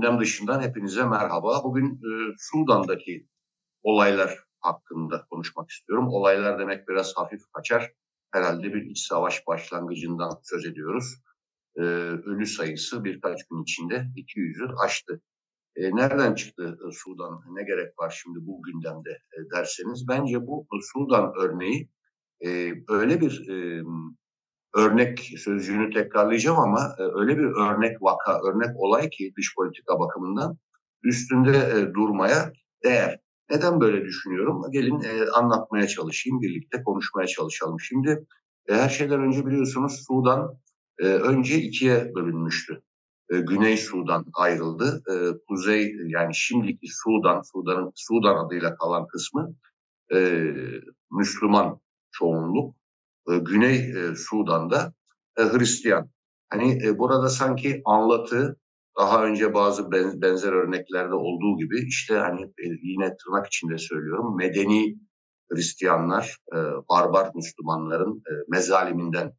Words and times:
Gündem 0.00 0.20
dışından 0.20 0.62
hepinize 0.62 1.06
merhaba. 1.06 1.64
Bugün 1.64 1.86
e, 1.86 2.10
Sudan'daki 2.38 3.26
olaylar 3.82 4.38
hakkında 4.60 5.26
konuşmak 5.30 5.70
istiyorum. 5.70 6.08
Olaylar 6.08 6.58
demek 6.58 6.88
biraz 6.88 7.16
hafif 7.16 7.40
kaçar. 7.52 7.92
Herhalde 8.30 8.74
bir 8.74 8.82
iç 8.90 9.06
savaş 9.06 9.46
başlangıcından 9.46 10.40
söz 10.42 10.66
ediyoruz. 10.66 11.14
E, 11.76 11.82
ölü 12.30 12.46
sayısı 12.46 13.04
birkaç 13.04 13.48
gün 13.48 13.62
içinde 13.62 14.06
200'ü 14.16 14.74
aştı. 14.84 15.20
E, 15.76 15.96
nereden 15.96 16.34
çıktı 16.34 16.78
e, 16.88 16.92
Sudan? 16.92 17.40
Ne 17.50 17.62
gerek 17.62 17.98
var 17.98 18.20
şimdi 18.22 18.38
bu 18.40 18.62
gündemde 18.62 19.10
e, 19.10 19.50
derseniz? 19.56 20.08
Bence 20.08 20.46
bu 20.46 20.66
Sudan 20.92 21.32
örneği 21.40 21.90
e, 22.44 22.72
öyle 22.88 23.20
bir 23.20 23.48
e, 23.48 23.82
örnek 24.74 25.18
sözcüğünü 25.38 25.90
tekrarlayacağım 25.90 26.58
ama 26.58 26.94
e, 26.98 27.02
öyle 27.02 27.38
bir 27.38 27.44
örnek 27.44 28.02
vaka, 28.02 28.40
örnek 28.40 28.76
olay 28.76 29.10
ki 29.10 29.32
dış 29.38 29.54
politika 29.56 29.98
bakımından 30.00 30.58
üstünde 31.04 31.56
e, 31.56 31.94
durmaya 31.94 32.52
değer. 32.84 33.20
Neden 33.50 33.80
böyle 33.80 34.04
düşünüyorum? 34.04 34.62
Gelin 34.72 35.00
e, 35.00 35.30
anlatmaya 35.34 35.86
çalışayım, 35.86 36.40
birlikte 36.40 36.82
konuşmaya 36.82 37.26
çalışalım. 37.26 37.80
Şimdi 37.80 38.26
her 38.68 38.88
şeyden 38.88 39.20
önce 39.20 39.46
biliyorsunuz 39.46 40.04
Sudan 40.08 40.58
önce 41.00 41.56
ikiye 41.56 42.14
bölünmüştü. 42.14 42.82
Güney 43.30 43.76
Sudan 43.76 44.24
ayrıldı. 44.34 45.02
Kuzey 45.48 45.96
yani 46.06 46.34
şimdiki 46.34 46.86
Sudan, 46.90 47.42
Sudan'ın 47.52 47.92
Sudan 47.94 48.46
adıyla 48.46 48.76
kalan 48.76 49.06
kısmı 49.06 49.54
Müslüman 51.10 51.80
çoğunluk. 52.12 52.77
E, 53.28 53.38
Güney 53.38 53.76
e, 53.76 54.14
Sudan'da 54.16 54.92
e, 55.38 55.42
Hristiyan. 55.42 56.10
Hani 56.50 56.98
burada 56.98 57.28
sanki 57.28 57.82
anlatı 57.84 58.56
daha 58.98 59.24
önce 59.24 59.54
bazı 59.54 59.92
benzer 59.92 60.52
örneklerde 60.52 61.14
olduğu 61.14 61.58
gibi 61.58 61.86
işte 61.86 62.14
hani 62.14 62.52
yine 62.82 63.16
tırnak 63.16 63.46
içinde 63.46 63.78
söylüyorum 63.78 64.36
medeni 64.36 64.96
Hristiyanlar 65.52 66.36
barbar 66.90 67.30
Müslümanların 67.34 68.22
mezaliminden 68.48 69.32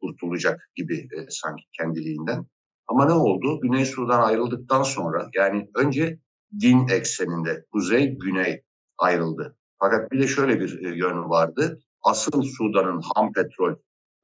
kurtulacak 0.00 0.70
gibi 0.76 1.08
sanki 1.28 1.64
kendiliğinden. 1.78 2.46
Ama 2.86 3.06
ne 3.06 3.12
oldu? 3.12 3.60
Güney 3.62 3.84
Sudan 3.84 4.22
ayrıldıktan 4.22 4.82
sonra 4.82 5.28
yani 5.34 5.68
önce 5.76 6.18
din 6.60 6.88
ekseninde 6.88 7.64
kuzey 7.72 8.18
güney 8.18 8.62
ayrıldı. 8.98 9.56
Fakat 9.78 10.12
bir 10.12 10.22
de 10.22 10.26
şöyle 10.26 10.60
bir 10.60 10.96
yön 10.96 11.30
vardı 11.30 11.80
asıl 12.04 12.42
Sudan'ın 12.42 13.02
ham 13.14 13.32
petrol 13.32 13.72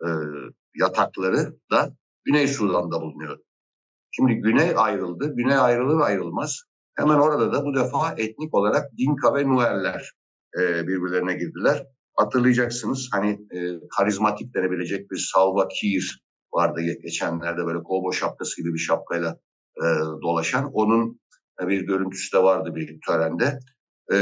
e, 0.07 0.09
yatakları 0.75 1.57
da 1.71 1.95
Güney 2.25 2.49
Sudan'da 2.49 3.01
bulunuyor. 3.01 3.39
Şimdi 4.11 4.35
Güney 4.35 4.73
ayrıldı. 4.77 5.35
Güney 5.37 5.57
ayrılır 5.57 6.01
ayrılmaz. 6.01 6.63
Hemen 6.95 7.19
orada 7.19 7.53
da 7.53 7.65
bu 7.65 7.75
defa 7.75 8.15
etnik 8.17 8.55
olarak 8.55 8.91
Dinka 8.99 9.35
ve 9.35 9.49
Nuerler 9.49 10.13
e, 10.59 10.87
birbirlerine 10.87 11.35
girdiler. 11.35 11.87
Hatırlayacaksınız 12.15 13.09
hani 13.13 13.31
e, 13.31 13.59
karizmatik 13.97 14.55
denebilecek 14.55 15.11
bir 15.11 15.29
Salva 15.33 15.69
Kiir 15.69 16.23
vardı 16.55 16.81
geçenlerde 16.81 17.67
böyle 17.67 17.83
kovboy 17.83 18.13
şapkası 18.13 18.63
gibi 18.63 18.75
bir 18.75 18.79
şapkayla 18.79 19.39
e, 19.77 19.87
dolaşan. 20.23 20.71
Onun 20.73 21.21
e, 21.63 21.69
bir 21.69 21.81
görüntüsü 21.81 22.37
de 22.37 22.43
vardı 22.43 22.75
bir 22.75 22.99
törende. 23.07 23.59
Ee, 24.13 24.17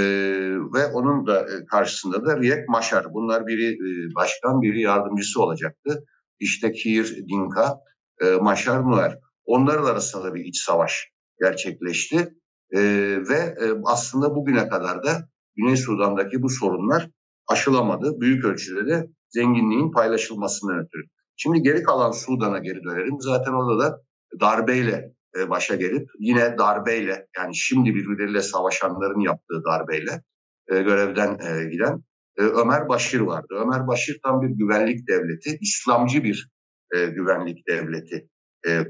ve 0.74 0.86
onun 0.86 1.26
da 1.26 1.40
e, 1.40 1.66
karşısında 1.66 2.26
da 2.26 2.40
Riek 2.40 2.68
Maşar. 2.68 3.14
Bunlar 3.14 3.46
biri 3.46 3.72
e, 3.72 4.14
başkan, 4.14 4.62
biri 4.62 4.80
yardımcısı 4.80 5.42
olacaktı. 5.42 6.04
İşte 6.40 6.72
Kiir 6.72 7.16
Dinka, 7.28 7.74
e, 8.22 8.30
Maşar 8.30 8.90
Nuer. 8.90 9.18
Onların 9.44 9.84
arasında 9.84 10.34
bir 10.34 10.44
iç 10.44 10.62
savaş 10.62 11.08
gerçekleşti. 11.40 12.34
E, 12.70 12.80
ve 13.28 13.34
e, 13.34 13.64
aslında 13.84 14.34
bugüne 14.34 14.68
kadar 14.68 15.02
da 15.04 15.28
Güney 15.56 15.76
Sudan'daki 15.76 16.42
bu 16.42 16.48
sorunlar 16.48 17.10
aşılamadı. 17.46 18.20
Büyük 18.20 18.44
ölçüde 18.44 18.86
de 18.86 19.10
zenginliğin 19.28 19.92
paylaşılmasından 19.92 20.78
ötürü. 20.78 21.02
Şimdi 21.36 21.62
geri 21.62 21.82
kalan 21.82 22.10
Sudan'a 22.10 22.58
geri 22.58 22.84
dönelim. 22.84 23.16
Zaten 23.20 23.52
orada 23.52 23.84
da 23.84 24.02
darbeyle 24.40 25.12
e, 25.36 25.50
başa 25.50 25.74
gelip 25.74 26.10
yine 26.18 26.58
darbeyle 26.58 27.26
yani 27.36 27.56
şimdi 27.56 27.94
birbirleriyle 27.94 28.42
savaşanların 28.42 29.20
yaptığı 29.20 29.64
darbeyle 29.64 30.22
e, 30.68 30.82
görevden 30.82 31.38
e, 31.38 31.70
giden 31.70 32.02
Ömer 32.38 32.88
Başir 32.88 33.20
vardı. 33.20 33.54
Ömer 33.64 33.86
Başir 33.86 34.20
tam 34.24 34.42
bir 34.42 34.48
güvenlik 34.48 35.08
devleti, 35.08 35.58
İslamcı 35.60 36.24
bir 36.24 36.50
güvenlik 36.92 37.68
devleti 37.68 38.28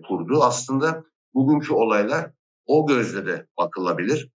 kurdu. 0.08 0.42
Aslında 0.42 1.04
bugünkü 1.34 1.72
olaylar 1.72 2.30
o 2.66 2.86
gözle 2.86 3.26
de 3.26 3.46
bakılabilir. 3.58 4.30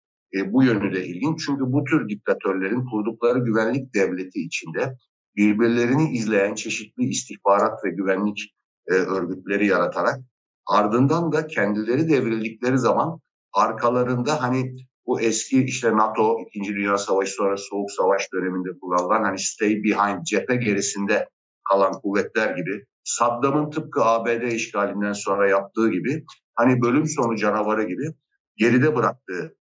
bu 0.45 0.63
yönü 0.63 0.95
de 0.95 1.05
ilginç 1.05 1.45
çünkü 1.45 1.61
bu 1.61 1.83
tür 1.83 2.09
diktatörlerin 2.09 2.85
kurdukları 2.85 3.39
güvenlik 3.39 3.95
devleti 3.95 4.39
içinde 4.39 4.97
birbirlerini 5.35 6.11
izleyen 6.11 6.55
çeşitli 6.55 7.03
istihbarat 7.03 7.85
ve 7.85 7.89
güvenlik 7.89 8.55
örgütleri 8.87 9.67
yaratarak 9.67 10.19
Ardından 10.69 11.31
da 11.31 11.47
kendileri 11.47 12.09
devrildikleri 12.09 12.77
zaman 12.77 13.19
arkalarında 13.53 14.41
hani 14.41 14.75
bu 15.05 15.21
eski 15.21 15.63
işte 15.63 15.97
NATO 15.97 16.37
2. 16.55 16.73
Dünya 16.73 16.97
Savaşı 16.97 17.33
sonrası 17.33 17.63
Soğuk 17.63 17.91
Savaş 17.91 18.27
döneminde 18.33 18.69
kullanılan 18.81 19.23
hani 19.23 19.39
stay 19.39 19.69
behind 19.69 20.23
cephe 20.23 20.55
gerisinde 20.55 21.29
kalan 21.69 21.93
kuvvetler 21.93 22.55
gibi 22.55 22.85
Saddam'ın 23.03 23.69
tıpkı 23.69 24.03
ABD 24.03 24.51
işgalinden 24.51 25.13
sonra 25.13 25.49
yaptığı 25.49 25.91
gibi 25.91 26.25
hani 26.55 26.81
bölüm 26.81 27.05
sonu 27.07 27.37
canavarı 27.37 27.83
gibi 27.83 28.13
geride 28.57 28.95
bıraktığı 28.95 29.55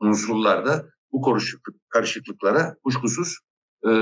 unsurlarda 0.00 0.86
bu 1.12 1.22
karışıklık, 1.22 1.76
karışıklıklara 1.88 2.76
kuşkusuz 2.84 3.38
e, 3.86 3.92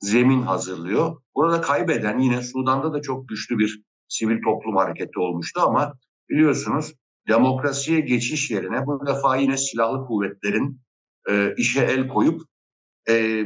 zemin 0.00 0.42
hazırlıyor. 0.42 1.16
Burada 1.34 1.60
kaybeden 1.60 2.18
yine 2.18 2.42
Sudan'da 2.42 2.92
da 2.92 3.02
çok 3.02 3.28
güçlü 3.28 3.58
bir 3.58 3.84
sivil 4.08 4.42
toplum 4.44 4.76
hareketi 4.76 5.18
olmuştu 5.18 5.60
ama 5.60 5.94
biliyorsunuz 6.30 6.94
demokrasiye 7.28 8.00
geçiş 8.00 8.50
yerine 8.50 8.86
bu 8.86 9.06
defa 9.06 9.36
yine 9.36 9.56
silahlı 9.56 10.06
kuvvetlerin 10.06 10.80
e, 11.28 11.54
işe 11.56 11.80
el 11.80 12.08
koyup 12.08 12.40
e, 13.08 13.44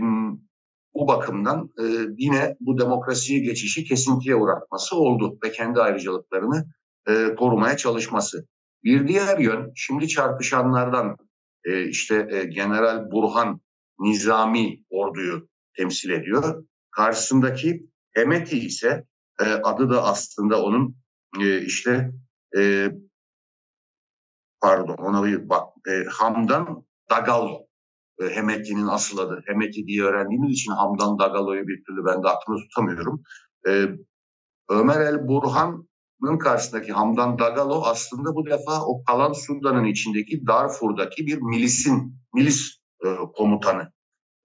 bu 0.94 1.08
bakımdan 1.08 1.70
e, 1.80 1.84
yine 2.18 2.56
bu 2.60 2.78
demokrasiye 2.78 3.40
geçişi 3.40 3.84
kesintiye 3.84 4.36
uğratması 4.36 4.96
oldu 4.96 5.38
ve 5.44 5.52
kendi 5.52 5.80
ayrıcalıklarını 5.80 6.66
e, 7.08 7.34
korumaya 7.34 7.76
çalışması. 7.76 8.46
Bir 8.84 9.08
diğer 9.08 9.38
yön 9.38 9.72
şimdi 9.74 10.08
çarpışanlardan 10.08 11.16
e, 11.64 11.88
işte 11.88 12.28
e, 12.30 12.44
General 12.44 13.10
Burhan 13.10 13.60
Nizami 14.00 14.82
orduyu 14.90 15.48
temsil 15.76 16.10
ediyor. 16.10 16.64
Karşısındaki 16.90 17.88
Hemeti 18.10 18.58
ise 18.58 19.04
e, 19.40 19.44
adı 19.44 19.90
da 19.90 20.04
aslında 20.04 20.62
onun 20.62 20.96
e, 21.40 21.62
işte 21.62 22.10
e, 22.58 22.90
pardon 24.60 24.96
ona 24.96 25.24
bir 25.24 25.48
bak 25.48 25.68
e, 25.88 26.04
Hamdan 26.10 26.84
Dagalo 27.10 27.66
e, 28.20 28.24
Hemeti'nin 28.30 28.86
asıl 28.86 29.18
adı. 29.18 29.42
Hemeti 29.46 29.86
diye 29.86 30.02
öğrendiğimiz 30.02 30.52
için 30.52 30.72
Hamdan 30.72 31.18
Dagalo'yu 31.18 31.68
bir 31.68 31.84
türlü 31.84 32.04
ben 32.06 32.22
de 32.22 32.28
aklımda 32.28 32.60
tutamıyorum. 32.62 33.22
E, 33.68 33.88
Ömer 34.70 35.00
El 35.00 35.28
Burhan'ın 35.28 36.38
karşısındaki 36.38 36.92
Hamdan 36.92 37.38
Dagalo 37.38 37.82
aslında 37.84 38.34
bu 38.34 38.46
defa 38.46 38.84
o 38.86 39.04
kalan 39.04 39.32
Sudan'ın 39.32 39.84
içindeki 39.84 40.46
Darfur'daki 40.46 41.26
bir 41.26 41.42
milisin, 41.42 42.14
milis 42.34 42.78
e, 43.04 43.08
komutanı. 43.36 43.92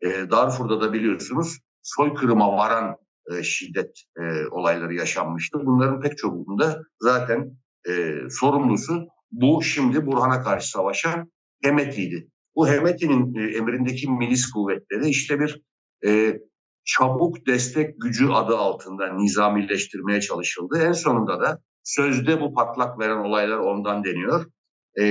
E, 0.01 0.07
Darfur'da 0.31 0.81
da 0.81 0.93
biliyorsunuz 0.93 1.57
soykırıma 1.81 2.57
varan 2.57 2.97
e, 3.31 3.43
şiddet 3.43 4.03
e, 4.17 4.47
olayları 4.51 4.93
yaşanmıştı. 4.93 5.59
Bunların 5.65 6.01
pek 6.01 6.17
çoğunda 6.17 6.83
zaten 6.99 7.57
e, 7.89 8.15
sorumlusu 8.29 9.07
bu 9.31 9.63
şimdi 9.63 10.05
Burhan'a 10.05 10.41
karşı 10.41 10.69
savaşan 10.69 11.31
Hemeti'ydi. 11.63 12.27
Bu 12.55 12.67
Hemeti'nin 12.67 13.35
e, 13.35 13.57
emrindeki 13.57 14.09
milis 14.11 14.51
kuvvetleri 14.51 15.09
işte 15.09 15.39
bir 15.39 15.61
e, 16.05 16.39
çabuk 16.85 17.47
destek 17.47 18.01
gücü 18.01 18.27
adı 18.27 18.57
altında 18.57 19.13
nizamileştirmeye 19.13 20.21
çalışıldı. 20.21 20.81
En 20.83 20.91
sonunda 20.91 21.41
da 21.41 21.59
sözde 21.83 22.41
bu 22.41 22.53
patlak 22.53 22.99
veren 22.99 23.17
olaylar 23.17 23.57
ondan 23.57 24.03
deniyor. 24.03 24.45
E, 24.99 25.05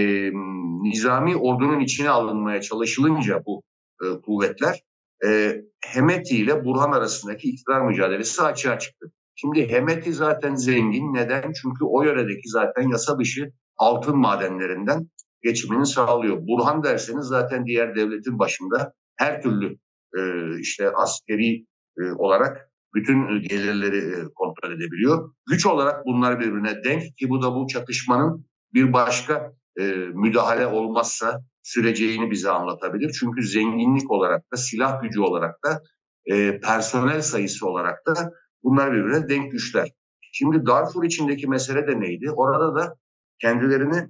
nizami 0.83 1.37
ordunun 1.37 1.81
içine 1.81 2.11
alınmaya 2.11 2.61
çalışılınca 2.61 3.43
bu 3.47 3.63
e, 4.03 4.21
kuvvetler 4.21 4.83
e, 5.27 5.61
Hemeti 5.85 6.37
ile 6.37 6.65
Burhan 6.65 6.93
arasındaki 6.93 7.49
iktidar 7.49 7.81
mücadelesi 7.81 8.43
açığa 8.43 8.79
çıktı. 8.79 9.13
Şimdi 9.35 9.69
Hemeti 9.69 10.13
zaten 10.13 10.55
zengin. 10.55 11.15
Neden? 11.15 11.53
Çünkü 11.63 11.85
o 11.85 12.03
yöredeki 12.03 12.49
zaten 12.49 12.89
yasa 12.89 13.19
dışı 13.19 13.53
altın 13.77 14.17
madenlerinden 14.17 15.09
geçimini 15.43 15.87
sağlıyor. 15.87 16.39
Burhan 16.41 16.83
derseniz 16.83 17.25
zaten 17.25 17.67
diğer 17.67 17.97
devletin 17.97 18.39
başında 18.39 18.93
her 19.17 19.43
türlü 19.43 19.79
e, 20.19 20.21
işte 20.61 20.91
askeri 20.91 21.65
e, 21.99 22.03
olarak 22.19 22.71
bütün 22.95 23.43
gelirleri 23.43 23.99
e, 23.99 24.25
kontrol 24.35 24.73
edebiliyor. 24.73 25.35
Güç 25.47 25.67
olarak 25.67 26.07
bunlar 26.07 26.41
birbirine 26.41 26.85
denk 26.85 27.17
ki 27.17 27.29
bu 27.29 27.43
da 27.43 27.55
bu 27.55 27.67
çatışmanın 27.67 28.47
bir 28.75 28.93
başka 28.93 29.53
e, 29.81 29.83
müdahale 30.15 30.67
olmazsa 30.67 31.41
süreceğini 31.63 32.31
bize 32.31 32.51
anlatabilir. 32.51 33.17
Çünkü 33.21 33.43
zenginlik 33.43 34.11
olarak 34.11 34.53
da 34.53 34.57
silah 34.57 35.03
gücü 35.03 35.21
olarak 35.21 35.65
da 35.65 35.83
e, 36.27 36.61
personel 36.61 37.23
sayısı 37.23 37.69
olarak 37.69 38.07
da 38.07 38.33
bunlar 38.63 38.93
birbirine 38.93 39.29
denk 39.29 39.53
güçler. 39.53 39.91
Şimdi 40.33 40.67
Darfur 40.67 41.05
içindeki 41.05 41.47
mesele 41.47 41.87
de 41.87 42.01
neydi? 42.01 42.31
Orada 42.31 42.75
da 42.75 42.97
kendilerini 43.41 44.09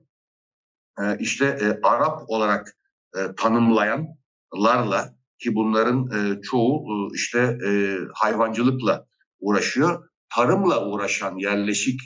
e, 1.01 1.19
işte 1.19 1.47
e, 1.47 1.87
Arap 1.87 2.23
olarak 2.27 2.77
e, 3.17 3.19
tanımlayanlarla 3.37 5.15
ki 5.39 5.55
bunların 5.55 6.11
e, 6.11 6.41
çoğu 6.43 6.81
e, 6.81 7.15
işte 7.15 7.59
e, 7.67 7.99
hayvancılıkla 8.15 9.07
uğraşıyor. 9.41 10.09
Tarımla 10.35 10.87
uğraşan 10.87 11.37
yerleşik 11.37 12.01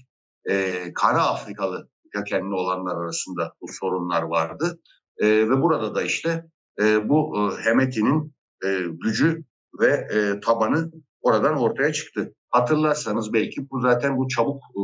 e, 0.51 0.75
Kara 0.95 1.27
Afrikalı 1.27 1.89
kökenli 2.13 2.55
olanlar 2.55 2.97
arasında 2.97 3.53
bu 3.61 3.67
sorunlar 3.81 4.23
vardı. 4.23 4.81
E, 5.19 5.27
ve 5.29 5.63
burada 5.63 5.95
da 5.95 6.03
işte 6.03 6.45
e, 6.81 7.09
bu 7.09 7.37
e, 7.37 7.65
Hemeti'nin 7.65 8.35
e, 8.65 8.69
gücü 9.05 9.45
ve 9.81 9.89
e, 9.89 10.41
tabanı 10.41 10.91
oradan 11.21 11.57
ortaya 11.57 11.93
çıktı. 11.93 12.35
Hatırlarsanız 12.51 13.33
belki 13.33 13.71
bu 13.71 13.81
zaten 13.81 14.17
bu 14.17 14.29
çabuk 14.29 14.63
e, 14.63 14.83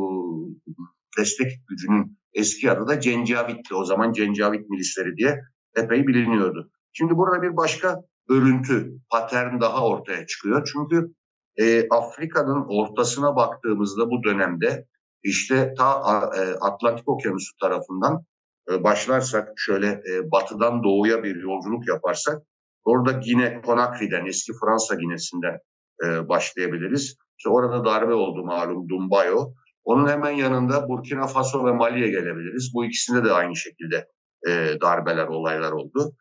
destek 1.19 1.53
gücünün 1.69 2.19
eski 2.35 2.71
adı 2.71 2.89
da 2.89 3.01
Cencavit'ti. 3.01 3.75
O 3.75 3.85
zaman 3.85 4.13
Cencavit 4.13 4.71
milisleri 4.71 5.17
diye 5.17 5.41
epey 5.77 6.07
biliniyordu. 6.07 6.71
Şimdi 6.93 7.17
burada 7.17 7.43
bir 7.43 7.57
başka 7.57 8.01
örüntü, 8.29 8.93
patern 9.11 9.61
daha 9.61 9.87
ortaya 9.87 10.27
çıkıyor. 10.27 10.69
Çünkü 10.73 11.15
e, 11.57 11.89
Afrika'nın 11.89 12.65
ortasına 12.69 13.37
baktığımızda 13.37 14.11
bu 14.11 14.23
dönemde 14.23 14.87
işte 15.23 15.75
ta 15.79 16.01
e, 16.37 16.41
Atlantik 16.61 17.09
Okyanusu 17.09 17.57
tarafından 17.61 18.25
başlarsak 18.69 19.49
şöyle 19.57 19.87
e, 19.87 20.31
batıdan 20.31 20.83
doğuya 20.83 21.23
bir 21.23 21.37
yolculuk 21.37 21.89
yaparsak 21.89 22.43
orada 22.85 23.13
Gine 23.13 23.61
Conakry'den 23.67 24.27
eski 24.27 24.53
Fransa 24.61 24.95
Ginesi'nden 24.95 25.59
e, 26.05 26.29
başlayabiliriz. 26.29 27.17
İşte 27.39 27.51
orada 27.51 27.85
darbe 27.85 28.15
oldu 28.15 28.45
malum 28.45 28.89
Dumbayo. 28.89 29.53
Onun 29.85 30.09
hemen 30.09 30.31
yanında 30.31 30.89
Burkina 30.89 31.27
Faso 31.27 31.67
ve 31.67 31.73
Mali'ye 31.73 32.09
gelebiliriz. 32.09 32.71
Bu 32.75 32.85
ikisinde 32.85 33.25
de 33.25 33.33
aynı 33.33 33.57
şekilde 33.57 34.09
e, 34.49 34.81
darbeler, 34.81 35.27
olaylar 35.27 35.73
oldu. 35.73 36.13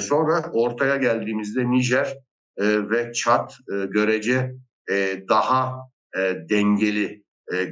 Sonra 0.00 0.50
ortaya 0.52 0.96
geldiğimizde 0.96 1.70
Nijer 1.70 2.16
ve 2.58 3.12
Çat 3.12 3.56
görece 3.68 4.54
daha 5.28 5.74
dengeli 6.50 7.24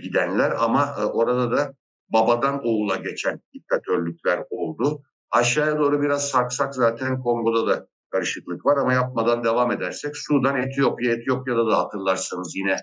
gidenler 0.02 0.52
ama 0.58 0.94
orada 1.12 1.50
da 1.50 1.72
babadan 2.14 2.66
oğula 2.66 2.96
geçen 2.96 3.40
diktatörlükler 3.54 4.44
oldu. 4.50 5.02
Aşağıya 5.30 5.78
doğru 5.78 6.02
biraz 6.02 6.28
saksak 6.28 6.74
zaten 6.74 7.20
Kongo'da 7.20 7.66
da 7.66 7.86
karışıklık 8.10 8.66
var 8.66 8.76
ama 8.76 8.92
yapmadan 8.92 9.44
devam 9.44 9.72
edersek 9.72 10.16
Sudan, 10.16 10.56
Etiyopya, 10.56 11.12
Etiyopya'da 11.12 11.66
da 11.66 11.78
hatırlarsanız 11.78 12.56
yine 12.56 12.76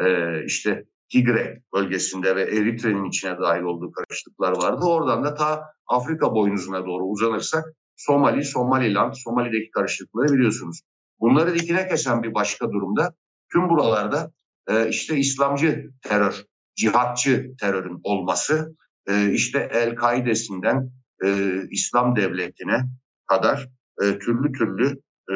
e, 0.00 0.44
işte 0.44 0.84
Tigre 1.12 1.62
bölgesinde 1.74 2.36
ve 2.36 2.42
Eritre'nin 2.42 3.04
içine 3.04 3.38
dahil 3.38 3.62
olduğu 3.62 3.92
karışıklıklar 3.92 4.52
vardı. 4.62 4.84
Oradan 4.84 5.24
da 5.24 5.34
ta 5.34 5.62
Afrika 5.86 6.34
boynuzuna 6.34 6.86
doğru 6.86 7.04
uzanırsak 7.04 7.64
Somali, 7.96 8.44
Somaliland, 8.44 9.14
Somali'deki 9.14 9.70
karışıklıkları 9.70 10.32
biliyorsunuz. 10.32 10.80
Bunları 11.20 11.54
dikine 11.54 11.88
kesen 11.88 12.22
bir 12.22 12.34
başka 12.34 12.70
durumda 12.70 13.14
tüm 13.52 13.68
buralarda 13.68 14.32
e, 14.68 14.88
işte 14.88 15.16
İslamcı 15.16 15.90
terör, 16.02 16.44
cihatçı 16.76 17.50
terörün 17.60 18.00
olması, 18.02 18.76
e, 19.08 19.32
işte 19.32 19.68
El-Kaide'sinden 19.72 20.90
e, 21.24 21.58
İslam 21.70 22.16
devletine 22.16 22.80
kadar 23.26 23.68
e, 24.02 24.18
türlü 24.18 24.52
türlü 24.52 25.00
e, 25.30 25.34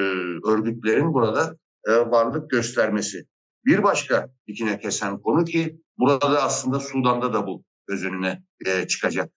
örgütlerin 0.51 1.15
burada 1.15 1.57
e, 1.89 1.93
varlık 1.93 2.51
göstermesi. 2.51 3.27
Bir 3.65 3.83
başka 3.83 4.29
dikine 4.49 4.79
kesen 4.79 5.19
konu 5.19 5.45
ki 5.45 5.81
burada 5.99 6.43
aslında 6.43 6.81
Sudan'da 6.81 7.33
da 7.33 7.47
bu 7.47 7.65
göz 7.87 8.05
önüne 8.05 8.43
e, 8.67 8.87
çıkacak. 8.87 9.31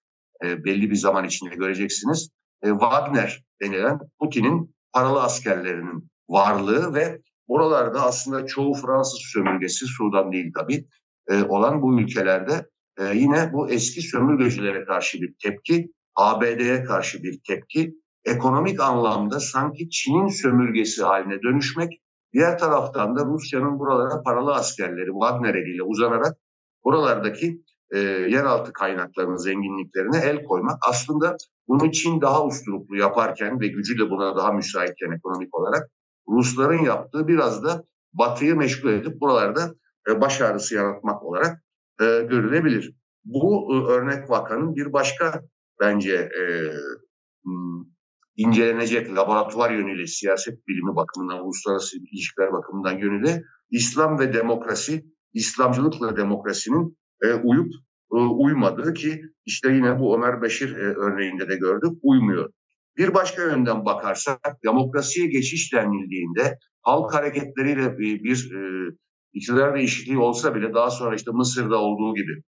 E, 0.45 0.63
belli 0.63 0.90
bir 0.90 0.95
zaman 0.95 1.25
içinde 1.25 1.56
göreceksiniz. 1.56 2.30
E, 2.63 2.69
Wagner 2.69 3.44
denilen 3.62 4.00
Putin'in 4.19 4.75
paralı 4.94 5.22
askerlerinin 5.22 6.10
varlığı 6.30 6.94
ve 6.94 7.22
oralarda 7.48 8.02
aslında 8.02 8.45
çoğu 8.45 8.74
Fransız 8.74 9.19
sömürgesi, 9.34 9.86
Sudan 9.86 10.31
değil 10.31 10.52
tabii, 10.56 10.86
e, 11.30 11.44
olan 11.44 11.81
bu 11.81 12.00
ülkelerde 12.00 12.66
e, 13.00 13.06
yine 13.16 13.54
bu 13.54 13.70
eski 13.70 14.02
sömürgecilere 14.02 14.86
karşı 14.86 15.22
bir 15.22 15.34
tepki, 15.44 15.92
ABD'ye 16.16 16.84
karşı 16.84 17.24
bir 17.24 17.40
tepki, 17.48 17.94
ekonomik 18.26 18.80
anlamda 18.81 19.40
sanki 19.40 19.90
Çin'in 19.90 20.28
sömürgesi 20.28 21.04
haline 21.04 21.42
dönüşmek, 21.42 22.02
diğer 22.34 22.58
taraftan 22.58 23.16
da 23.16 23.26
Rusya'nın 23.26 23.80
buralara 23.80 24.24
paralı 24.24 24.54
askerleri 24.54 25.12
Wagner 25.12 25.56
eliyle 25.56 25.84
uzanarak 25.84 26.38
buralardaki 26.86 27.62
e, 27.92 28.00
yeraltı 28.00 28.74
kaynaklarının 28.74 29.36
zenginliklerine 29.36 30.18
el 30.18 30.44
koymak. 30.44 30.78
Aslında 30.90 31.36
bunu 31.68 31.92
Çin 31.92 32.22
daha 32.22 32.46
usturuplu 32.46 32.98
yaparken 32.98 33.60
ve 33.60 33.68
gücü 33.68 34.00
de 34.00 34.10
buna 34.10 34.36
daha 34.36 34.52
müsaitken 34.52 35.12
ekonomik 35.12 35.56
olarak 35.56 35.90
Rusların 36.30 36.84
yaptığı 36.84 37.28
biraz 37.28 37.64
da 37.64 37.84
Batı'yı 38.14 38.56
meşgul 38.56 38.90
edip 38.90 39.22
buralarda 39.22 39.76
e, 40.07 40.22
baş 40.22 40.42
ağrısı 40.42 40.75
yaratmak 40.75 41.24
olarak 41.24 41.63
e, 42.01 42.06
görülebilir. 42.06 42.96
Bu 43.25 43.74
e, 43.74 43.92
örnek 43.92 44.30
vakanın 44.30 44.75
bir 44.75 44.94
başka 44.94 45.44
bence 45.80 46.16
e, 46.16 46.44
hmm, 47.44 47.86
incelenecek 48.36 49.16
laboratuvar 49.16 49.72
yönüyle 49.72 50.07
siyaset 50.07 50.68
bilimi 50.68 50.96
bakımından, 50.96 51.46
uluslararası 51.46 51.98
ilişkiler 51.98 52.54
bakımından 52.54 52.98
yönüyle 52.98 53.44
İslam 53.72 54.19
ve 54.19 54.34
demokrasi, 54.34 55.06
İslamcılıkla 55.34 56.18
demokrasinin 56.18 56.98
uyup 57.44 57.74
uymadığı 58.12 58.94
ki 58.94 59.22
işte 59.45 59.72
yine 59.72 60.00
bu 60.00 60.16
Ömer 60.16 60.42
Beşir 60.42 60.75
örneğinde 60.75 61.50
de 61.50 61.56
gördük 61.56 61.92
uymuyor. 62.02 62.50
Bir 62.98 63.13
başka 63.13 63.42
yönden 63.42 63.85
bakarsak 63.85 64.57
demokrasiye 64.64 65.28
geçiş 65.28 65.74
denildiğinde 65.74 66.57
halk 66.81 67.14
hareketleriyle 67.14 67.97
bir, 67.97 68.24
bir 68.24 68.52
iktidar 69.33 69.76
değişikliği 69.76 70.18
olsa 70.18 70.56
bile 70.56 70.74
daha 70.74 70.90
sonra 70.90 71.16
işte 71.16 71.31
Mısır'da 71.31 71.78
olduğu 71.78 72.16
gibi 72.16 72.44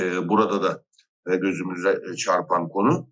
e, 0.00 0.28
burada 0.28 0.62
da 0.62 0.84
e, 1.30 1.36
gözümüze 1.36 2.00
çarpan 2.16 2.68
konu 2.68 3.10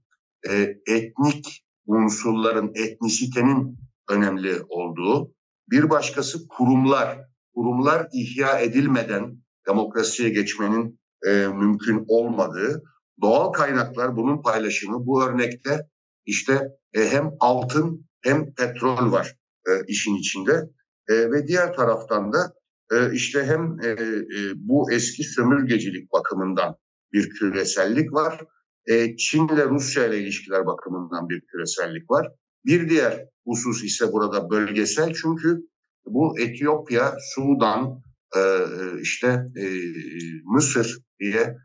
e, 0.49 0.76
etnik 0.87 1.64
unsurların, 1.87 2.73
etnisitenin 2.75 3.78
önemli 4.11 4.62
olduğu. 4.68 5.35
Bir 5.71 5.90
başkası 5.90 6.49
kurumlar. 6.49 7.18
Kurumlar 7.54 8.09
ihya 8.12 8.59
edilmeden 8.59 9.37
demokrasiye 9.68 10.30
geçmenin 10.30 11.00
e, 11.26 11.30
mümkün 11.30 12.04
olmadığı. 12.09 12.83
Doğal 13.23 13.52
kaynaklar 13.52 14.16
bunun 14.16 14.42
paylaşımı 14.42 15.06
bu 15.06 15.25
örnekte 15.25 15.88
işte 16.26 16.68
e, 16.95 17.09
hem 17.11 17.30
altın 17.40 18.06
hem 18.23 18.54
petrol 18.54 19.12
var 19.12 19.37
e, 19.68 19.71
işin 19.87 20.16
içinde. 20.16 20.71
E, 21.09 21.14
ve 21.14 21.47
diğer 21.47 21.73
taraftan 21.73 22.33
da 22.33 22.52
e, 22.93 23.12
işte 23.12 23.45
hem 23.45 23.81
e, 23.83 23.88
e, 23.88 24.52
bu 24.57 24.93
eski 24.93 25.25
sömürgecilik 25.25 26.12
bakımından 26.12 26.76
bir 27.12 27.31
küresellik 27.31 28.12
var. 28.12 28.45
E, 28.87 29.16
Çin 29.16 29.49
ile 29.49 29.64
Rusya 29.64 30.07
ile 30.07 30.19
ilişkiler 30.19 30.66
bakımından 30.66 31.28
bir 31.28 31.40
küresellik 31.40 32.11
var. 32.11 32.33
Bir 32.66 32.88
diğer 32.88 33.25
husus 33.47 33.85
ise 33.85 34.12
burada 34.12 34.50
bölgesel 34.50 35.14
çünkü 35.14 35.61
bu 36.07 36.40
Etiyopya, 36.40 37.14
Sudan, 37.35 38.02
işte 39.00 39.47
Mısır 40.45 40.99
diye 41.21 41.57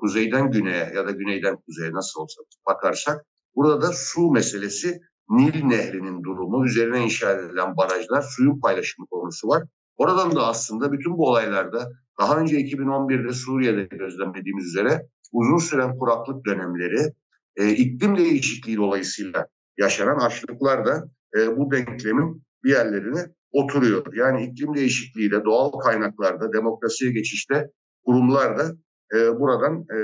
kuzeyden 0.00 0.50
güneye 0.50 0.92
ya 0.94 1.06
da 1.06 1.10
güneyden 1.10 1.56
kuzeye 1.56 1.92
nasıl 1.92 2.20
olsa 2.20 2.42
bakarsak 2.68 3.24
burada 3.54 3.82
da 3.82 3.92
su 3.92 4.30
meselesi 4.30 5.00
Nil 5.28 5.64
Nehri'nin 5.64 6.22
durumu, 6.22 6.66
üzerine 6.66 7.04
inşa 7.04 7.32
edilen 7.32 7.76
barajlar, 7.76 8.22
suyun 8.22 8.60
paylaşımı 8.60 9.06
konusu 9.06 9.48
var. 9.48 9.62
Oradan 9.96 10.36
da 10.36 10.46
aslında 10.46 10.92
bütün 10.92 11.18
bu 11.18 11.28
olaylarda 11.28 11.92
daha 12.20 12.40
önce 12.40 12.56
2011'de 12.56 13.32
Suriye'de 13.32 13.84
gözlemlediğimiz 13.84 14.66
üzere 14.66 15.08
uzun 15.32 15.58
süren 15.58 15.98
kuraklık 15.98 16.46
dönemleri, 16.46 17.12
e, 17.56 17.70
iklim 17.70 18.16
değişikliği 18.16 18.76
dolayısıyla 18.76 19.46
yaşanan 19.78 20.18
açlıklar 20.18 20.86
da 20.86 21.08
e, 21.38 21.56
bu 21.56 21.70
denklemin 21.70 22.42
bir 22.64 22.70
yerlerine 22.70 23.20
oturuyor. 23.52 24.14
Yani 24.14 24.46
iklim 24.46 24.74
değişikliğiyle 24.74 25.44
doğal 25.44 25.72
kaynaklarda, 25.72 26.52
demokrasiye 26.52 27.12
geçişte 27.12 27.70
kurumlar 28.04 28.58
da 28.58 28.76
e, 29.16 29.40
buradan 29.40 29.80
e, 29.80 29.96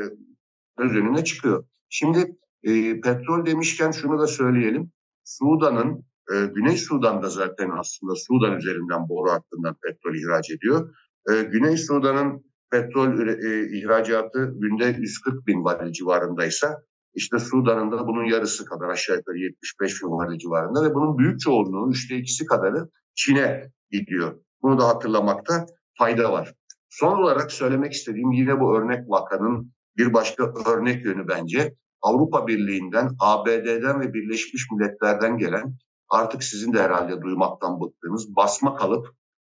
göz 0.79 0.97
önüne 0.97 1.25
çıkıyor. 1.25 1.65
Şimdi 1.89 2.37
e, 2.63 3.01
petrol 3.01 3.47
demişken 3.47 3.91
şunu 3.91 4.19
da 4.19 4.27
söyleyelim. 4.27 4.93
Sudan'ın, 5.25 6.05
e, 6.33 6.47
Güney 6.55 6.77
Sudan'da 6.77 7.29
zaten 7.29 7.71
aslında 7.79 8.13
Sudan 8.17 8.57
üzerinden 8.57 9.09
boru 9.09 9.31
hattından 9.31 9.77
petrol 9.83 10.15
ihraç 10.15 10.51
ediyor. 10.51 10.95
E, 11.31 11.43
Güney 11.43 11.77
Sudan'ın 11.77 12.45
petrol 12.71 13.29
e, 13.29 13.79
ihracatı 13.79 14.55
günde 14.55 14.97
140 14.99 15.47
bin 15.47 15.65
varil 15.65 15.93
civarındaysa 15.93 16.83
işte 17.15 17.39
Sudan'ın 17.39 17.93
da 17.93 18.07
bunun 18.07 18.25
yarısı 18.25 18.65
kadar 18.65 18.89
aşağı 18.89 19.17
yukarı 19.17 19.39
75 19.39 20.03
bin 20.03 20.09
varil 20.09 20.39
civarında 20.39 20.85
ve 20.85 20.95
bunun 20.95 21.19
büyük 21.19 21.41
çoğunluğu 21.41 21.91
üçte 21.91 22.17
ikisi 22.17 22.47
kadarı 22.47 22.89
Çin'e 23.15 23.71
gidiyor. 23.91 24.41
Bunu 24.63 24.79
da 24.79 24.89
hatırlamakta 24.89 25.67
fayda 25.99 26.33
var. 26.33 26.55
Son 26.89 27.19
olarak 27.19 27.53
söylemek 27.53 27.93
istediğim 27.93 28.33
yine 28.33 28.61
bu 28.61 28.79
örnek 28.79 29.01
vakanın 29.09 29.73
bir 29.97 30.15
başka 30.15 30.53
örnek 30.67 31.05
yönü 31.05 31.29
bence 31.29 31.75
Avrupa 32.03 32.47
Birliği'nden, 32.47 33.11
ABD'den 33.19 34.01
ve 34.01 34.15
Birleşmiş 34.15 34.67
Milletler'den 34.73 35.39
gelen 35.39 35.75
artık 36.13 36.45
sizin 36.45 36.73
de 36.73 36.83
herhalde 36.83 37.23
duymaktan 37.23 37.81
bıktığınız 37.81 38.37
basma 38.37 38.77
kalıp 38.77 39.07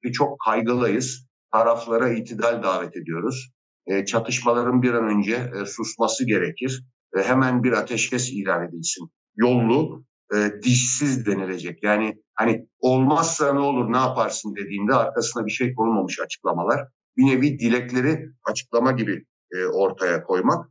ki 0.03 0.11
çok 0.11 0.39
kaygılıyız. 0.39 1.29
Taraflara 1.51 2.09
itidal 2.09 2.63
davet 2.63 2.97
ediyoruz. 2.97 3.51
E, 3.87 4.05
çatışmaların 4.05 4.81
bir 4.81 4.93
an 4.93 5.07
önce 5.07 5.35
e, 5.35 5.65
susması 5.65 6.25
gerekir. 6.25 6.83
E, 7.17 7.23
hemen 7.23 7.63
bir 7.63 7.71
ateşkes 7.71 8.29
ilan 8.29 8.67
edilsin. 8.67 9.09
Yollu, 9.35 10.05
e, 10.35 10.51
dişsiz 10.63 11.25
denilecek. 11.25 11.83
Yani 11.83 12.15
hani 12.35 12.67
olmazsa 12.79 13.53
ne 13.53 13.59
olur 13.59 13.93
ne 13.93 13.97
yaparsın 13.97 14.55
dediğinde 14.55 14.93
arkasına 14.93 15.45
bir 15.45 15.51
şey 15.51 15.73
konulmamış 15.73 16.19
açıklamalar. 16.19 16.87
Bir 17.17 17.23
nevi 17.23 17.59
dilekleri 17.59 18.29
açıklama 18.43 18.91
gibi 18.91 19.25
e, 19.51 19.65
ortaya 19.65 20.23
koymak. 20.23 20.69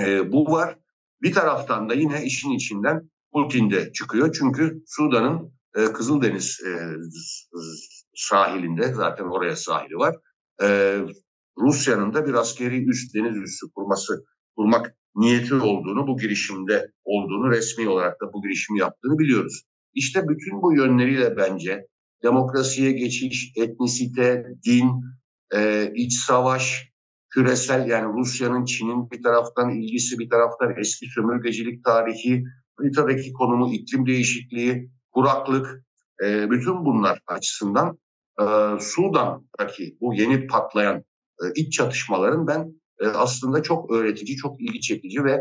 E, 0.00 0.32
bu 0.32 0.52
var. 0.52 0.78
Bir 1.22 1.32
taraftan 1.32 1.88
da 1.88 1.94
yine 1.94 2.24
işin 2.24 2.50
içinden 2.50 3.10
Putin 3.32 3.70
de 3.70 3.92
çıkıyor. 3.92 4.36
Çünkü 4.38 4.82
Sudan'ın 4.86 5.52
e, 5.76 5.92
Kızıldeniz 5.92 6.60
e, 6.66 6.70
sahilinde 8.14 8.94
zaten 8.94 9.24
oraya 9.24 9.56
sahili 9.56 9.96
var. 9.96 10.16
E, 10.62 10.98
Rusya'nın 11.58 12.14
da 12.14 12.26
bir 12.26 12.34
askeri 12.34 12.84
üst 12.84 13.14
deniz 13.14 13.36
üssü 13.36 13.66
kurması 13.74 14.24
kurmak 14.56 14.96
niyeti 15.14 15.54
olduğunu, 15.54 16.06
bu 16.06 16.16
girişimde 16.16 16.92
olduğunu 17.04 17.50
resmi 17.50 17.88
olarak 17.88 18.20
da 18.20 18.32
bu 18.32 18.42
girişimi 18.42 18.78
yaptığını 18.78 19.18
biliyoruz. 19.18 19.62
İşte 19.94 20.28
bütün 20.28 20.62
bu 20.62 20.74
yönleriyle 20.74 21.36
bence 21.36 21.86
demokrasiye 22.22 22.92
geçiş, 22.92 23.52
etnisite, 23.56 24.46
din, 24.66 24.90
e, 25.54 25.92
iç 25.94 26.12
savaş, 26.26 26.92
küresel 27.30 27.88
yani 27.88 28.12
Rusya'nın, 28.12 28.64
Çin'in 28.64 29.10
bir 29.10 29.22
taraftan 29.22 29.70
ilgisi, 29.70 30.18
bir 30.18 30.30
taraftan 30.30 30.74
eski 30.80 31.06
sömürgecilik 31.06 31.84
tarihi, 31.84 32.44
haritadaki 32.76 33.32
konumu, 33.32 33.72
iklim 33.72 34.06
değişikliği, 34.06 34.90
kuraklık, 35.10 35.84
e, 36.24 36.50
bütün 36.50 36.84
bunlar 36.84 37.20
açısından 37.26 37.98
e, 38.40 38.44
Sudan'daki 38.80 39.96
bu 40.00 40.14
yeni 40.14 40.46
patlayan 40.46 41.04
e, 41.42 41.44
iç 41.54 41.72
çatışmaların 41.72 42.46
ben 42.46 42.74
e, 43.00 43.06
aslında 43.06 43.62
çok 43.62 43.90
öğretici, 43.90 44.36
çok 44.36 44.60
ilgi 44.60 44.80
çekici 44.80 45.24
ve 45.24 45.32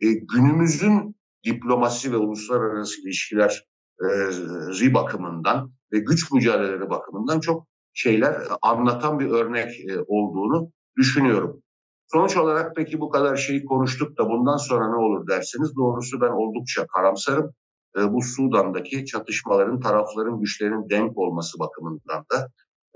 e, 0.00 0.12
günümüzün 0.12 1.16
diplomasi 1.44 2.12
ve 2.12 2.16
uluslararası 2.16 3.00
ilişkiler 3.02 3.64
e, 4.00 4.94
bakımından 4.94 5.72
ve 5.92 5.98
güç 5.98 6.32
mücadeleleri 6.32 6.90
bakımından 6.90 7.40
çok 7.40 7.66
şeyler 7.92 8.36
anlatan 8.62 9.20
bir 9.20 9.26
örnek 9.26 9.80
e, 9.80 9.98
olduğunu 10.06 10.72
düşünüyorum. 10.96 11.62
Sonuç 12.12 12.36
olarak 12.36 12.76
peki 12.76 13.00
bu 13.00 13.10
kadar 13.10 13.36
şeyi 13.36 13.64
konuştuk 13.64 14.18
da 14.18 14.28
bundan 14.30 14.56
sonra 14.56 14.90
ne 14.90 14.96
olur 14.96 15.28
derseniz 15.28 15.76
doğrusu 15.76 16.20
ben 16.20 16.30
oldukça 16.30 16.86
karamsarım. 16.86 17.50
E, 17.98 18.12
bu 18.12 18.22
Sudan'daki 18.22 19.04
çatışmaların 19.04 19.80
tarafların 19.80 20.40
güçlerinin 20.40 20.88
denk 20.90 21.18
olması 21.18 21.58
bakımından 21.58 22.24
da 22.32 22.48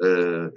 e, 0.04 0.09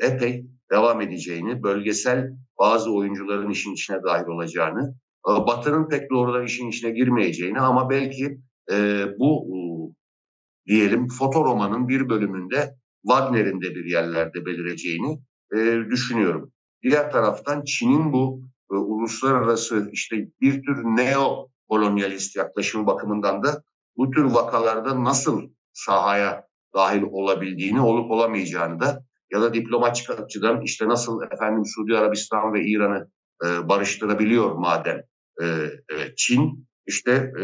epey 0.08 0.46
devam 0.72 1.02
edeceğini, 1.02 1.64
bölgesel 1.64 2.30
bazı 2.60 2.94
oyuncuların 2.94 3.50
işin 3.50 3.74
içine 3.74 4.04
dahil 4.04 4.26
olacağını, 4.28 4.96
e, 5.30 5.32
Batı'nın 5.48 5.88
pek 5.88 6.10
doğrudan 6.12 6.46
işin 6.46 6.70
içine 6.70 6.92
girmeyeceğini 6.92 7.60
ama 7.60 7.90
belki 7.90 8.38
e, 8.72 9.06
bu 9.20 9.48
e, 9.48 9.58
diyelim 10.68 11.08
fotoromanın 11.08 11.88
bir 11.88 12.10
bölümünde 12.10 12.76
Wagner'in 13.08 13.62
de 13.62 13.76
bir 13.76 13.86
yerlerde 13.86 14.46
belireceğini 14.46 15.20
e, 15.56 15.90
düşünüyorum. 15.92 16.52
Diğer 16.90 17.12
taraftan 17.12 17.64
Çin'in 17.64 18.14
bu 18.14 18.42
e, 18.72 18.76
uluslararası 18.76 19.90
işte 19.92 20.28
bir 20.42 20.54
tür 20.64 20.84
neo 20.84 21.50
kolonyalist 21.70 22.36
yaklaşım 22.36 22.88
bakımından 22.88 23.44
da 23.44 23.64
bu 23.98 24.12
tür 24.12 24.24
vakalarda 24.24 25.04
nasıl 25.04 25.50
sahaya 25.74 26.48
dahil 26.76 27.02
olabildiğini, 27.02 27.82
olup 27.82 28.12
olamayacağını 28.12 28.80
da 28.80 29.04
ya 29.34 29.42
da 29.42 29.54
diplomatik 29.54 30.10
açıdan 30.10 30.62
işte 30.62 30.88
nasıl 30.88 31.22
efendim 31.32 31.64
Suudi 31.66 31.98
Arabistan 31.98 32.54
ve 32.54 32.66
İran'ı 32.66 33.10
e, 33.46 33.70
barıştırabiliyor 33.70 34.52
madem 34.52 35.02
e, 35.42 35.46
e, 35.46 36.16
Çin 36.18 36.68
işte 36.86 37.12
e, 37.12 37.44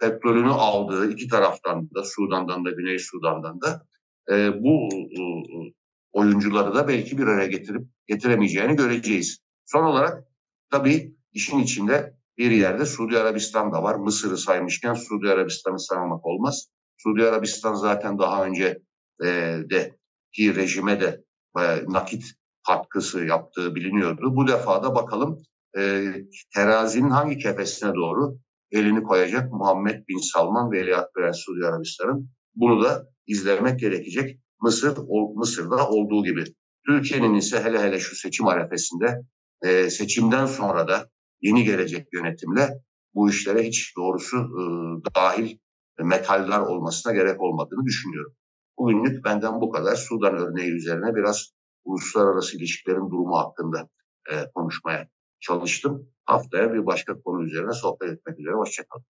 petrolünü 0.00 0.50
aldığı 0.50 1.10
iki 1.10 1.28
taraftan 1.28 1.90
da 1.94 2.04
Sudan'dan 2.04 2.64
da 2.64 2.70
Güney 2.70 2.98
Sudan'dan 2.98 3.60
da 3.60 3.86
e, 4.30 4.62
bu 4.62 4.88
e, 4.94 5.20
oyuncuları 6.12 6.74
da 6.74 6.88
belki 6.88 7.18
bir 7.18 7.26
araya 7.26 7.46
getirip 7.46 7.93
getiremeyeceğini 8.06 8.76
göreceğiz. 8.76 9.38
Son 9.64 9.84
olarak 9.84 10.24
tabii 10.70 11.16
işin 11.32 11.58
içinde 11.58 12.14
bir 12.38 12.50
yerde 12.50 12.86
Suudi 12.86 13.18
Arabistan 13.18 13.72
da 13.72 13.82
var. 13.82 13.94
Mısır'ı 13.94 14.38
saymışken 14.38 14.94
Suudi 14.94 15.28
Arabistan'ı 15.28 15.80
saymamak 15.80 16.26
olmaz. 16.26 16.68
Suudi 16.96 17.24
Arabistan 17.24 17.74
zaten 17.74 18.18
daha 18.18 18.44
önce 18.44 18.82
e, 19.24 19.26
de 19.70 19.96
ki 20.32 20.54
rejime 20.54 21.00
de 21.00 21.24
e, 21.58 21.62
nakit 21.88 22.24
katkısı 22.66 23.24
yaptığı 23.24 23.74
biliniyordu. 23.74 24.36
Bu 24.36 24.48
defa 24.48 24.82
da 24.82 24.94
bakalım 24.94 25.38
e, 25.78 26.12
terazinin 26.54 27.10
hangi 27.10 27.38
kefesine 27.38 27.94
doğru 27.94 28.38
elini 28.70 29.02
koyacak 29.02 29.52
Muhammed 29.52 30.08
Bin 30.08 30.32
Salman 30.32 30.72
ve 30.72 30.80
Veliaht 30.80 31.14
Prens 31.14 31.36
Suudi 31.36 31.66
Arabistan'ın. 31.66 32.30
Bunu 32.54 32.84
da 32.84 33.08
izlemek 33.26 33.80
gerekecek. 33.80 34.40
Mısır 34.60 34.96
o, 35.08 35.34
Mısır'da 35.34 35.88
olduğu 35.88 36.24
gibi. 36.24 36.44
Türkiye'nin 36.86 37.34
ise 37.34 37.64
hele 37.64 37.82
hele 37.82 38.00
şu 38.00 38.16
seçim 38.16 38.46
arefesinde 38.48 39.20
e, 39.62 39.90
seçimden 39.90 40.46
sonra 40.46 40.88
da 40.88 41.08
yeni 41.42 41.64
gelecek 41.64 42.08
yönetimle 42.12 42.68
bu 43.14 43.30
işlere 43.30 43.62
hiç 43.62 43.96
doğrusu 43.96 44.36
e, 44.36 44.62
dahil 45.16 45.58
metaller 45.98 46.60
olmasına 46.60 47.12
gerek 47.12 47.40
olmadığını 47.40 47.84
düşünüyorum. 47.84 48.32
Bugünlük 48.78 49.24
benden 49.24 49.60
bu 49.60 49.70
kadar. 49.70 49.96
Sudan 49.96 50.34
örneği 50.34 50.70
üzerine 50.70 51.14
biraz 51.14 51.50
uluslararası 51.84 52.56
ilişkilerin 52.56 53.10
durumu 53.10 53.38
hakkında 53.38 53.88
e, 54.30 54.34
konuşmaya 54.54 55.08
çalıştım. 55.40 56.08
Haftaya 56.24 56.72
bir 56.72 56.86
başka 56.86 57.20
konu 57.20 57.44
üzerine 57.44 57.72
sohbet 57.72 58.10
etmek 58.10 58.38
üzere. 58.38 58.54
Hoşçakalın. 58.54 59.04